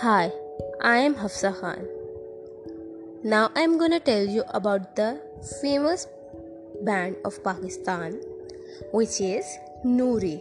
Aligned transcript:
Hi, 0.00 0.32
I 0.80 0.96
am 1.06 1.14
Hafsa 1.14 1.48
Khan. 1.60 1.80
Now 3.22 3.50
I 3.54 3.60
am 3.60 3.76
gonna 3.76 4.00
tell 4.00 4.24
you 4.24 4.44
about 4.58 4.96
the 4.96 5.20
famous 5.60 6.06
band 6.86 7.16
of 7.22 7.36
Pakistan, 7.44 8.14
which 8.92 9.20
is 9.20 9.44
Noori. 9.84 10.40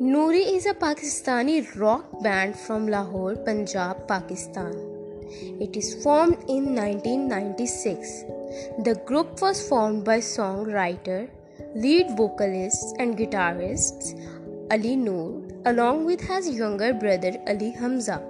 Noori 0.00 0.44
is 0.54 0.66
a 0.66 0.74
Pakistani 0.74 1.56
rock 1.74 2.22
band 2.22 2.56
from 2.56 2.86
Lahore, 2.86 3.34
Punjab, 3.34 4.06
Pakistan. 4.06 4.78
It 5.66 5.76
is 5.76 5.92
formed 6.04 6.38
in 6.46 6.76
1996. 6.76 8.22
The 8.84 8.94
group 9.06 9.42
was 9.42 9.68
formed 9.68 10.04
by 10.04 10.18
songwriter, 10.18 11.28
lead 11.74 12.16
vocalists, 12.16 12.94
and 13.00 13.18
guitarists 13.18 14.14
Ali 14.70 14.96
Noor 14.96 15.42
along 15.64 16.04
with 16.04 16.20
his 16.20 16.48
younger 16.50 16.92
brother 16.92 17.32
Ali 17.46 17.70
Hamza, 17.70 18.22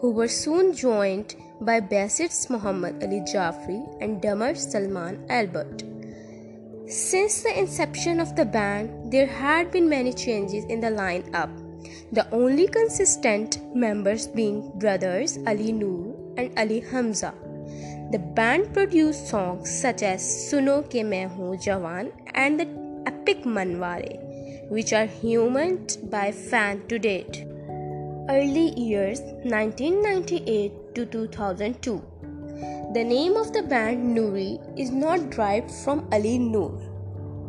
who 0.00 0.10
were 0.10 0.28
soon 0.28 0.74
joined 0.74 1.36
by 1.60 1.80
bassists 1.80 2.50
Muhammad 2.50 3.02
Ali 3.02 3.20
Jafri 3.20 3.78
and 4.00 4.20
drummer 4.20 4.54
Salman 4.54 5.24
Albert. 5.28 5.84
Since 6.88 7.42
the 7.42 7.58
inception 7.58 8.20
of 8.20 8.34
the 8.36 8.44
band, 8.44 9.12
there 9.12 9.26
had 9.26 9.70
been 9.70 9.88
many 9.88 10.12
changes 10.12 10.64
in 10.64 10.80
the 10.80 10.90
lineup, 10.90 11.50
the 12.12 12.28
only 12.32 12.66
consistent 12.66 13.58
members 13.74 14.26
being 14.26 14.70
brothers 14.78 15.38
Ali 15.46 15.72
Noor 15.72 16.14
and 16.36 16.50
Ali 16.58 16.80
Hamza. 16.80 17.32
The 18.12 18.18
band 18.18 18.72
produced 18.72 19.28
songs 19.28 19.70
such 19.70 20.02
as 20.02 20.22
Suno 20.22 20.82
Ke 20.82 21.04
Main 21.04 21.28
Hoon 21.28 21.58
Jawan 21.58 22.12
and 22.34 22.60
the 22.60 22.68
epic 23.06 23.42
Manware 23.44 24.25
which 24.68 24.92
are 24.92 25.06
humoured 25.06 25.96
by 26.10 26.32
fan 26.32 26.86
to 26.88 26.98
date. 26.98 27.44
Early 28.28 28.72
years 28.78 29.20
1998 29.20 30.94
to 30.94 31.06
2002. 31.06 32.02
The 32.94 33.04
name 33.04 33.36
of 33.36 33.52
the 33.52 33.62
band 33.62 34.16
Noori 34.16 34.58
is 34.78 34.90
not 34.90 35.30
derived 35.30 35.70
from 35.70 36.08
Ali 36.12 36.38
Noor. 36.38 36.72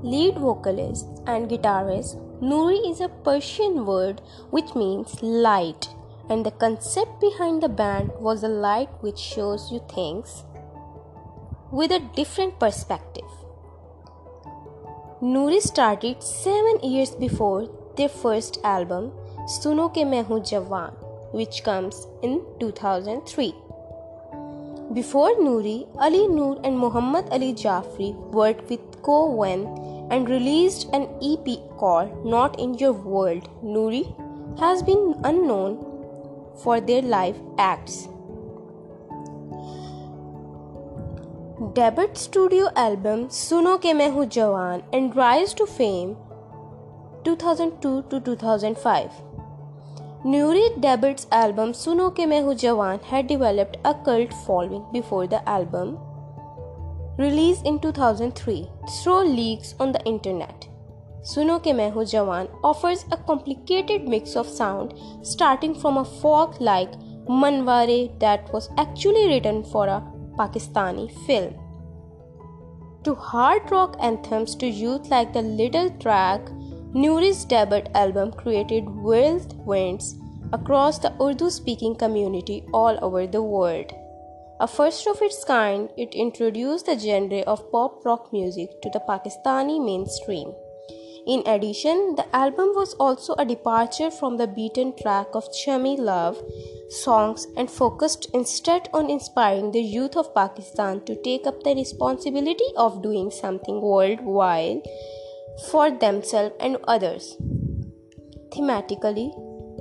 Lead 0.03 0.36
vocalist 0.38 1.08
and 1.25 1.50
guitarist 1.50 2.17
Noori 2.41 2.91
is 2.91 3.02
a 3.02 3.09
Persian 3.09 3.86
word 3.86 4.22
which 4.52 4.75
means 4.75 5.23
light, 5.23 5.89
and 6.30 6.45
the 6.45 6.52
concept 6.52 7.19
behind 7.19 7.63
the 7.63 7.69
band 7.69 8.11
was 8.19 8.44
a 8.44 8.47
light 8.47 8.89
which 9.02 9.17
shows 9.17 9.72
you 9.72 9.81
things 9.89 10.44
with 11.72 11.91
a 11.91 12.00
different 12.16 12.59
perspective. 12.59 13.23
Noori 15.19 15.59
started 15.59 16.21
seven 16.21 16.79
years 16.83 17.09
before 17.09 17.67
their 17.95 18.07
first 18.07 18.59
album, 18.63 19.11
Suno 19.47 19.89
Ke 19.89 20.05
Jawan, 20.45 20.93
which 21.33 21.63
comes 21.63 22.05
in 22.21 22.45
2003. 22.59 23.51
Before 24.93 25.31
Noori, 25.38 25.88
Ali 25.97 26.27
Noor 26.27 26.61
and 26.63 26.77
Muhammad 26.77 27.25
Ali 27.31 27.51
Jafri 27.55 28.13
worked 28.31 28.69
with 28.69 29.01
Cohen 29.01 29.65
and 30.11 30.29
released 30.29 30.88
an 30.93 31.09
EP 31.23 31.67
called 31.79 32.23
Not 32.23 32.59
in 32.59 32.75
Your 32.75 32.93
World. 32.93 33.49
Noori 33.63 34.05
has 34.59 34.83
been 34.83 35.19
unknown 35.23 35.83
for 36.61 36.79
their 36.79 37.01
live 37.01 37.41
acts. 37.57 38.07
Debut 41.58 42.08
studio 42.13 42.69
album 42.75 43.30
Suno 43.30 43.80
Ke 43.83 43.91
Main 44.00 44.11
Hoon 44.13 44.30
Jawan 44.30 44.83
and 44.94 45.16
rise 45.16 45.55
to 45.55 45.66
fame 45.66 46.16
2002 47.23 48.03
to 48.11 48.19
2005. 48.19 49.09
Noori 50.23 50.80
debut's 50.80 51.25
album 51.31 51.72
Suno 51.72 52.11
Ke 52.13 52.28
Main 52.28 52.44
Hoon 52.44 52.55
Jawan 52.55 53.02
had 53.02 53.25
developed 53.25 53.78
a 53.84 53.95
cult 53.95 54.35
following 54.45 54.85
before 54.94 55.25
the 55.25 55.41
album 55.50 55.97
release 57.18 57.63
in 57.63 57.79
2003 57.79 58.69
through 59.01 59.24
leaks 59.24 59.74
on 59.79 59.91
the 59.91 60.03
internet. 60.06 60.68
Suno 61.24 61.57
Ke 61.59 61.75
Main 61.75 61.91
Hoon 61.91 62.06
Jawan 62.06 62.51
offers 62.63 63.03
a 63.12 63.18
complicated 63.18 64.07
mix 64.07 64.35
of 64.35 64.47
sound 64.47 64.94
starting 65.24 65.74
from 65.74 65.97
a 65.97 66.06
folk 66.06 66.62
like 66.62 66.91
Manware 67.28 68.19
that 68.19 68.53
was 68.53 68.69
actually 68.78 69.28
written 69.28 69.63
for 69.63 69.88
a 69.88 70.16
Pakistani 70.38 71.08
film 71.25 71.56
to 73.08 73.16
hard 73.16 73.72
rock 73.72 73.96
anthems 74.02 74.53
to 74.53 74.68
youth 74.68 75.09
like 75.09 75.31
the 75.31 75.42
Little 75.42 75.90
track, 75.92 76.42
Noori's 76.94 77.46
debut 77.46 77.84
album 77.96 78.34
created 78.34 78.84
whirlwinds 78.84 80.16
across 80.52 81.00
the 81.00 81.14
Urdu 81.22 81.50
speaking 81.50 81.96
community 81.96 82.66
all 82.74 83.00
over 83.02 83.25
the 83.25 83.42
world. 83.42 83.94
A 84.59 84.68
first 84.68 85.08
of 85.08 85.22
its 85.22 85.46
kind, 85.46 85.90
it 85.96 86.14
introduced 86.14 86.88
the 86.88 87.00
genre 87.00 87.40
of 87.54 87.72
pop 87.72 88.04
rock 88.04 88.34
music 88.34 88.81
to 88.81 88.90
the 88.90 89.00
Pakistani 89.08 89.80
mainstream. 89.81 90.52
In 91.27 91.43
addition, 91.45 92.15
the 92.15 92.25
album 92.33 92.71
was 92.73 92.93
also 92.93 93.33
a 93.38 93.43
departure 93.43 94.09
from 94.09 94.38
the 94.38 94.47
beaten 94.47 94.93
track 94.95 95.27
of 95.33 95.51
chummy 95.53 95.97
love 95.97 96.41
songs 96.89 97.47
and 97.57 97.69
focused 97.69 98.29
instead 98.33 98.88
on 98.93 99.09
inspiring 99.09 99.73
the 99.73 99.81
youth 99.81 100.15
of 100.15 100.33
Pakistan 100.33 101.03
to 101.03 101.21
take 101.21 101.45
up 101.45 101.63
the 101.63 101.75
responsibility 101.75 102.69
of 102.77 103.01
doing 103.01 103.29
something 103.29 103.81
worldwide 103.81 104.88
for 105.69 105.91
themselves 105.91 106.55
and 106.61 106.77
others. 106.88 107.35
Thematically, 108.51 109.33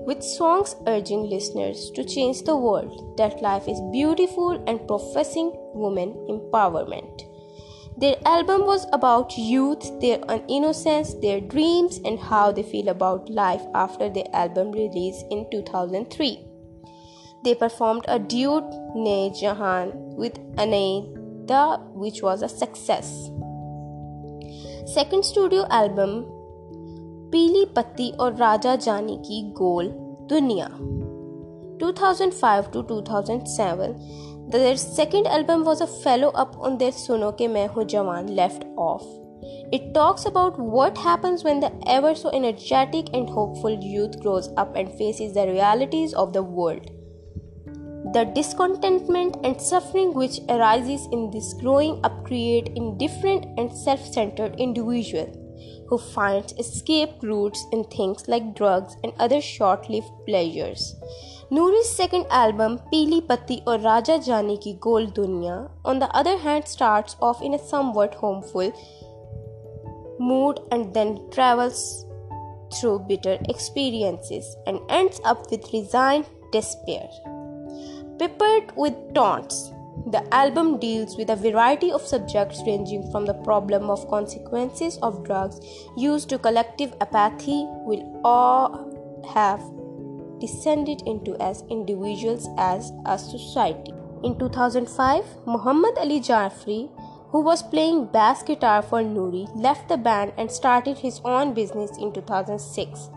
with 0.04 0.24
songs 0.24 0.74
urging 0.88 1.30
listeners 1.30 1.92
to 1.92 2.02
change 2.02 2.42
the 2.42 2.56
world, 2.56 3.16
that 3.18 3.40
life 3.40 3.68
is 3.68 3.80
beautiful 3.92 4.62
and 4.66 4.86
professing 4.88 5.52
women 5.74 6.12
empowerment. 6.28 7.22
Their 7.98 8.16
album 8.26 8.66
was 8.66 8.86
about 8.92 9.38
youth, 9.38 10.00
their 10.00 10.20
innocence, 10.48 11.14
their 11.14 11.40
dreams, 11.40 11.98
and 12.04 12.18
how 12.18 12.52
they 12.52 12.62
feel 12.62 12.88
about 12.88 13.30
life 13.30 13.62
after 13.74 14.10
their 14.10 14.26
album 14.34 14.72
release 14.72 15.24
in 15.30 15.46
2003. 15.50 16.44
They 17.42 17.54
performed 17.54 18.04
a 18.06 18.18
duet 18.18 18.64
Ne 18.94 19.32
Jahan 19.40 19.92
with 20.14 20.34
Anaida, 20.56 21.80
which 21.94 22.20
was 22.20 22.42
a 22.42 22.48
success. 22.50 23.30
Second 24.92 25.24
studio 25.24 25.66
album 25.70 26.26
Pili 27.30 27.74
Patti 27.74 28.12
or 28.18 28.32
Raja 28.32 28.78
Jani 28.80 29.20
Ki 29.22 29.52
Gol 29.54 30.26
Dunya 30.28 30.68
2005 31.78 32.70
to 32.72 32.82
2007 32.82 34.35
their 34.48 34.76
second 34.76 35.26
album 35.26 35.64
was 35.64 35.80
a 35.80 35.86
follow 35.86 36.28
up 36.28 36.56
on 36.58 36.78
their 36.78 36.92
Suno 36.92 37.32
Ke 37.32 37.50
Main 37.50 37.68
Jawan 37.68 38.34
left 38.34 38.64
off. 38.76 39.04
It 39.72 39.92
talks 39.92 40.24
about 40.24 40.58
what 40.58 40.96
happens 40.96 41.42
when 41.42 41.60
the 41.60 41.72
ever 41.86 42.14
so 42.14 42.30
energetic 42.30 43.08
and 43.12 43.28
hopeful 43.28 43.78
youth 43.82 44.20
grows 44.20 44.48
up 44.56 44.76
and 44.76 44.92
faces 44.96 45.34
the 45.34 45.46
realities 45.46 46.14
of 46.14 46.32
the 46.32 46.42
world. 46.42 46.90
The 48.14 48.24
discontentment 48.34 49.36
and 49.42 49.60
suffering 49.60 50.14
which 50.14 50.38
arises 50.48 51.08
in 51.10 51.30
this 51.32 51.52
growing 51.54 52.00
up 52.04 52.24
create 52.24 52.70
indifferent 52.76 53.46
and 53.58 53.72
self-centered 53.72 54.54
individual 54.58 55.45
who 55.88 55.98
finds 55.98 56.52
escape 56.54 57.10
routes 57.22 57.64
in 57.72 57.84
things 57.84 58.26
like 58.28 58.54
drugs 58.54 58.96
and 59.04 59.12
other 59.18 59.40
short-lived 59.40 60.10
pleasures. 60.26 60.96
Noori's 61.50 61.88
second 61.88 62.26
album, 62.30 62.80
Pili 62.92 63.26
Patti 63.26 63.62
or 63.66 63.78
Raja 63.78 64.18
Jani 64.18 64.58
Ki 64.58 64.76
Gol 64.80 65.06
Dunya, 65.06 65.70
on 65.84 66.00
the 66.00 66.08
other 66.16 66.36
hand, 66.36 66.66
starts 66.66 67.16
off 67.20 67.40
in 67.40 67.54
a 67.54 67.58
somewhat 67.58 68.14
hopeful 68.14 68.72
mood 70.18 70.58
and 70.72 70.92
then 70.92 71.20
travels 71.30 72.04
through 72.74 72.98
bitter 73.08 73.38
experiences 73.48 74.56
and 74.66 74.80
ends 74.88 75.20
up 75.24 75.50
with 75.50 75.72
resigned 75.72 76.26
despair. 76.50 77.08
Peppered 78.18 78.72
with 78.76 78.94
taunts, 79.14 79.70
the 80.04 80.22
album 80.32 80.78
deals 80.78 81.16
with 81.16 81.30
a 81.30 81.36
variety 81.36 81.90
of 81.90 82.02
subjects 82.02 82.62
ranging 82.66 83.10
from 83.10 83.24
the 83.24 83.34
problem 83.34 83.90
of 83.90 84.08
consequences 84.08 84.98
of 85.02 85.24
drugs 85.24 85.60
used 85.96 86.28
to 86.28 86.38
collective 86.38 86.94
apathy 87.00 87.64
will 87.86 88.20
all 88.24 89.24
have 89.34 89.60
descended 90.40 91.02
into 91.06 91.34
as 91.42 91.64
individuals 91.70 92.48
as 92.58 92.92
a 93.06 93.18
society. 93.18 93.92
In 94.22 94.38
2005, 94.38 95.24
Muhammad 95.46 95.98
Ali 95.98 96.20
Jafri, 96.20 96.90
who 97.30 97.40
was 97.40 97.62
playing 97.62 98.06
bass 98.06 98.42
guitar 98.42 98.82
for 98.82 99.02
Noori, 99.02 99.48
left 99.54 99.88
the 99.88 99.96
band 99.96 100.32
and 100.36 100.50
started 100.50 100.98
his 100.98 101.20
own 101.24 101.54
business 101.54 101.96
in 101.98 102.12
2006. 102.12 103.10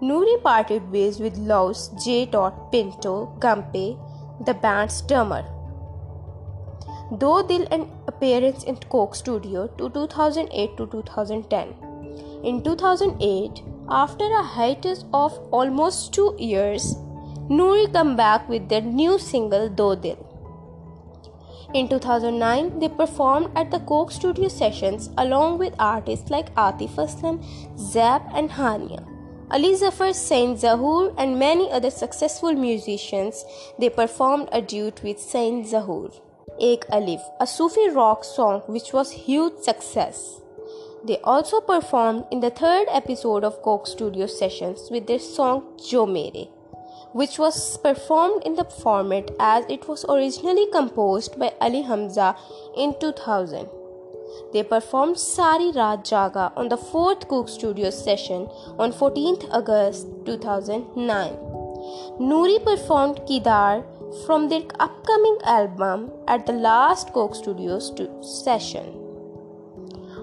Noori 0.00 0.40
parted 0.42 0.90
ways 0.92 1.18
with 1.18 1.36
Louis 1.38 1.90
J. 2.04 2.26
Pinto 2.70 3.34
Gumby, 3.40 3.98
the 4.46 4.54
band's 4.54 5.02
drummer. 5.02 5.44
Do 7.18 7.44
Dil 7.48 7.66
an 7.70 7.90
appearance 8.06 8.64
in 8.64 8.76
Coke 8.76 9.14
Studio 9.14 9.66
to 9.78 9.88
2008 9.90 10.76
to 10.76 10.86
2010. 10.86 11.74
In 12.44 12.62
2008, 12.62 13.62
after 13.88 14.24
a 14.24 14.42
hiatus 14.42 15.04
of 15.12 15.38
almost 15.50 16.12
two 16.12 16.36
years, 16.38 16.94
Noori 17.48 17.92
come 17.92 18.14
back 18.14 18.48
with 18.48 18.68
their 18.68 18.82
new 18.82 19.18
single 19.18 19.68
Do 19.68 19.96
Dil. 19.96 20.24
In 21.74 21.88
2009, 21.88 22.78
they 22.78 22.88
performed 22.88 23.50
at 23.56 23.70
the 23.70 23.80
Coke 23.80 24.10
Studio 24.10 24.48
sessions 24.48 25.10
along 25.18 25.58
with 25.58 25.74
artists 25.78 26.30
like 26.30 26.54
Atif 26.54 26.96
Aslam, 26.96 27.42
Zeb, 27.78 28.22
and 28.34 28.50
Hania. 28.50 29.17
Ali 29.50 29.74
Zafar, 29.74 30.12
Sain 30.12 30.56
Zahoor, 30.56 31.14
and 31.16 31.38
many 31.38 31.70
other 31.70 31.90
successful 31.90 32.52
musicians, 32.52 33.44
they 33.78 33.88
performed 33.88 34.48
a 34.52 34.60
duet 34.60 35.02
with 35.02 35.18
Sain 35.18 35.64
Zahoor. 35.64 36.12
Ek 36.60 36.84
Alif, 36.90 37.22
a 37.40 37.46
Sufi 37.46 37.88
rock 37.88 38.24
song 38.24 38.62
which 38.66 38.92
was 38.92 39.12
huge 39.12 39.58
success. 39.62 40.40
They 41.04 41.18
also 41.24 41.60
performed 41.60 42.24
in 42.30 42.40
the 42.40 42.50
third 42.50 42.88
episode 42.90 43.44
of 43.44 43.62
Coke 43.62 43.86
Studio 43.86 44.26
sessions 44.26 44.88
with 44.90 45.06
their 45.06 45.20
song 45.20 45.78
Jo 45.88 46.04
Mere 46.04 46.48
which 47.12 47.38
was 47.38 47.78
performed 47.78 48.42
in 48.44 48.54
the 48.54 48.64
format 48.64 49.30
as 49.40 49.64
it 49.68 49.88
was 49.88 50.04
originally 50.08 50.66
composed 50.70 51.38
by 51.38 51.52
Ali 51.60 51.82
Hamza 51.82 52.36
in 52.76 52.94
2000. 53.00 53.77
They 54.52 54.62
performed 54.62 55.18
Sari 55.18 55.72
Raat 55.72 56.04
Jaga 56.04 56.52
on 56.56 56.68
the 56.68 56.76
fourth 56.76 57.28
Coke 57.28 57.48
Studio 57.48 57.90
session 57.90 58.48
on 58.78 58.92
14th 58.92 59.48
August 59.50 60.06
2009. 60.26 61.32
Noori 62.20 62.62
performed 62.64 63.20
Kidar 63.28 63.84
from 64.26 64.48
their 64.48 64.62
upcoming 64.80 65.38
album 65.44 66.10
at 66.26 66.46
the 66.46 66.52
last 66.52 67.12
Coke 67.12 67.34
Studios 67.34 67.92
session. 68.22 68.98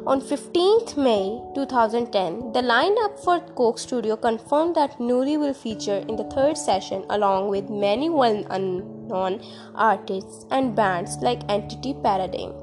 On 0.07 0.21
15th 0.21 0.97
May 0.97 1.41
2010, 1.55 2.51
the 2.53 2.61
lineup 2.61 3.17
for 3.23 3.39
Coke 3.55 3.79
Studio 3.79 4.15
confirmed 4.15 4.75
that 4.75 4.99
Noori 4.99 5.39
will 5.39 5.55
feature 5.55 6.03
in 6.07 6.15
the 6.15 6.25
third 6.25 6.57
session 6.57 7.05
along 7.09 7.49
with 7.49 7.71
many 7.71 8.09
well 8.09 8.43
known 8.49 9.41
artists 9.73 10.45
and 10.51 10.75
bands 10.75 11.17
like 11.23 11.49
Entity 11.49 11.95
Paradigm, 12.03 12.53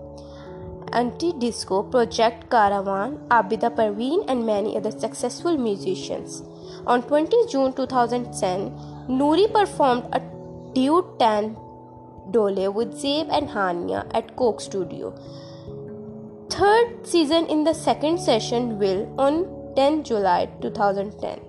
Aunty 0.92 1.32
Disco, 1.38 1.82
Project 1.82 2.50
Caravan, 2.50 3.18
Abida 3.28 3.74
Parveen, 3.74 4.24
and 4.28 4.46
many 4.46 4.76
other 4.76 4.90
successful 4.90 5.56
musicians. 5.56 6.42
On 6.86 7.02
20 7.02 7.46
June 7.48 7.72
2010, 7.72 8.70
Noori 9.08 9.52
performed 9.52 10.04
a 10.12 10.20
duet 10.74 11.18
10 11.18 11.56
Dole 12.30 12.72
with 12.72 12.98
Zeb 12.98 13.28
and 13.30 13.48
Hania 13.48 14.08
at 14.14 14.36
Coke 14.36 14.60
Studio 14.60 15.14
third 16.52 17.06
season 17.06 17.46
in 17.46 17.64
the 17.64 17.72
second 17.72 18.18
session 18.20 18.78
will 18.78 19.00
on 19.18 19.36
10 19.74 20.04
July 20.04 20.46
2010. 20.60 21.40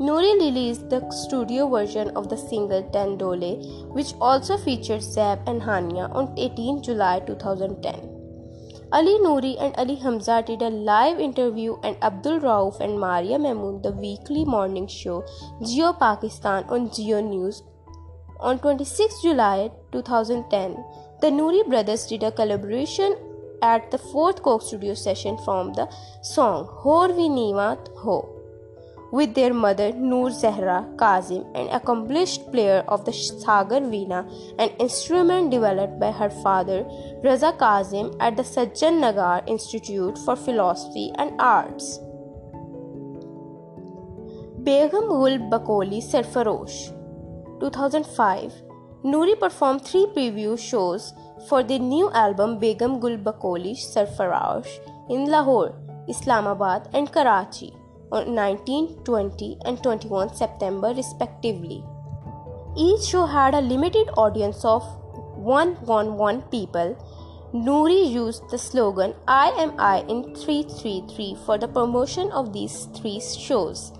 Noori 0.00 0.32
released 0.40 0.88
the 0.88 1.00
studio 1.10 1.68
version 1.68 2.10
of 2.16 2.28
the 2.30 2.36
single 2.36 2.82
Ten 2.90 3.18
Dole, 3.18 3.50
which 3.92 4.14
also 4.20 4.56
featured 4.56 5.02
Zeb 5.02 5.46
and 5.46 5.60
Hania 5.60 6.12
on 6.14 6.32
18 6.38 6.82
July 6.82 7.20
2010. 7.26 8.17
Ali 8.90 9.18
Noori 9.18 9.54
and 9.60 9.74
Ali 9.76 9.96
Hamza 9.96 10.42
did 10.42 10.62
a 10.62 10.70
live 10.70 11.20
interview 11.20 11.76
and 11.82 11.96
Abdul 12.02 12.40
Rauf 12.40 12.80
and 12.80 12.98
Maria 12.98 13.36
Mehmood 13.38 13.82
the 13.82 13.92
weekly 13.92 14.46
morning 14.46 14.86
show 14.86 15.26
Geo 15.62 15.92
Pakistan 15.92 16.64
on 16.70 16.90
Geo 16.90 17.20
News 17.20 17.62
on 18.40 18.58
26 18.58 19.20
July 19.20 19.70
2010. 19.92 20.82
The 21.20 21.26
Noori 21.26 21.68
brothers 21.68 22.06
did 22.06 22.22
a 22.22 22.32
collaboration 22.32 23.14
at 23.60 23.90
the 23.90 23.98
fourth 23.98 24.42
Coke 24.42 24.62
Studio 24.62 24.94
session 24.94 25.36
from 25.44 25.74
the 25.74 25.86
song 26.22 26.66
Hor 26.70 27.08
Vi 27.08 27.28
Nivat 27.28 27.94
Ho 27.98 28.37
with 29.10 29.34
their 29.34 29.54
mother 29.54 29.92
Noor 29.92 30.30
Zehra 30.30 30.96
Kazim, 30.98 31.44
an 31.54 31.68
accomplished 31.68 32.50
player 32.52 32.84
of 32.88 33.04
the 33.04 33.12
Sagar 33.12 33.80
Veena, 33.80 34.20
an 34.58 34.70
instrument 34.78 35.50
developed 35.50 35.98
by 35.98 36.10
her 36.12 36.30
father 36.30 36.84
Raza 37.24 37.56
Kazim 37.58 38.12
at 38.20 38.36
the 38.36 38.42
Sanjan 38.42 39.00
Nagar 39.00 39.42
Institute 39.46 40.18
for 40.18 40.36
Philosophy 40.36 41.10
and 41.16 41.32
Arts. 41.40 41.98
Begum 44.62 45.08
Gul 45.08 45.38
Bakoli 45.50 46.02
Sarfarosh 46.02 46.92
2005 47.60 48.52
Noori 49.04 49.38
performed 49.38 49.82
three 49.82 50.06
preview 50.14 50.58
shows 50.58 51.14
for 51.48 51.62
their 51.62 51.78
new 51.78 52.10
album 52.10 52.58
Begum 52.58 52.98
Gul 53.00 53.16
Bakoli 53.16 53.74
Sarfarosh 53.76 54.68
in 55.08 55.30
Lahore, 55.30 55.74
Islamabad, 56.08 56.88
and 56.92 57.10
Karachi 57.10 57.77
on 58.10 58.34
19, 58.34 59.04
20, 59.04 59.58
and 59.64 59.82
21 59.82 60.34
September, 60.34 60.92
respectively. 60.94 61.84
Each 62.76 63.02
show 63.02 63.26
had 63.26 63.54
a 63.54 63.60
limited 63.60 64.08
audience 64.16 64.64
of 64.64 64.82
111 65.36 66.42
people. 66.50 66.96
Noori 67.54 68.10
used 68.10 68.48
the 68.50 68.58
slogan 68.58 69.14
I 69.26 69.48
am 69.58 69.72
I 69.78 70.00
in 70.00 70.34
333 70.34 71.36
for 71.46 71.56
the 71.56 71.66
promotion 71.66 72.30
of 72.30 72.52
these 72.52 72.88
three 72.94 73.20
shows. 73.20 73.92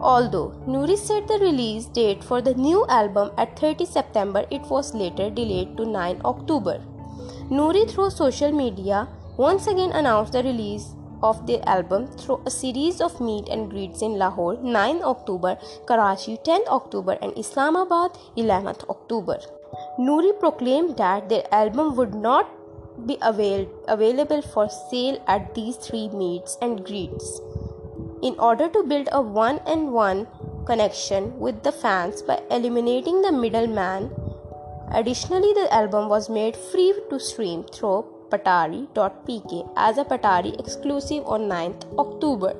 Although 0.00 0.62
Noori 0.66 0.96
set 0.96 1.26
the 1.28 1.38
release 1.40 1.86
date 1.86 2.22
for 2.22 2.40
the 2.40 2.54
new 2.54 2.86
album 2.88 3.32
at 3.36 3.58
30 3.58 3.84
September, 3.84 4.46
it 4.50 4.62
was 4.62 4.94
later 4.94 5.28
delayed 5.28 5.76
to 5.76 5.84
9 5.84 6.20
October. 6.24 6.80
Noori, 7.50 7.90
through 7.90 8.10
social 8.10 8.52
media, 8.52 9.08
once 9.36 9.66
again 9.66 9.90
announced 9.92 10.32
the 10.32 10.42
release 10.42 10.94
of 11.22 11.46
the 11.46 11.56
album 11.68 12.06
through 12.06 12.40
a 12.46 12.50
series 12.50 13.00
of 13.00 13.20
meet 13.20 13.48
and 13.48 13.70
greets 13.70 14.02
in 14.02 14.18
Lahore 14.18 14.56
9 14.62 15.02
October, 15.02 15.58
Karachi 15.86 16.38
10 16.44 16.62
October, 16.68 17.18
and 17.22 17.36
Islamabad 17.36 18.12
11th 18.36 18.88
October. 18.88 19.38
Noori 19.98 20.38
proclaimed 20.38 20.96
that 20.96 21.28
their 21.28 21.44
album 21.52 21.96
would 21.96 22.14
not 22.14 22.48
be 23.06 23.18
avail- 23.22 23.68
available 23.86 24.42
for 24.42 24.68
sale 24.68 25.22
at 25.26 25.54
these 25.54 25.76
three 25.76 26.08
meets 26.08 26.56
and 26.60 26.84
greets 26.84 27.40
in 28.22 28.34
order 28.38 28.68
to 28.68 28.82
build 28.82 29.08
a 29.12 29.20
one 29.22 29.58
on 29.60 29.92
one 29.92 30.26
connection 30.66 31.38
with 31.38 31.62
the 31.62 31.72
fans 31.72 32.22
by 32.22 32.40
eliminating 32.50 33.22
the 33.22 33.32
middleman. 33.32 34.10
Additionally, 34.90 35.52
the 35.52 35.72
album 35.72 36.08
was 36.08 36.28
made 36.28 36.56
free 36.56 36.92
to 37.10 37.20
stream 37.20 37.62
through 37.64 38.04
Patari.pk 38.30 39.72
as 39.76 39.98
a 39.98 40.04
Patari 40.04 40.58
exclusive 40.58 41.24
on 41.26 41.48
9th 41.48 41.98
October. 41.98 42.54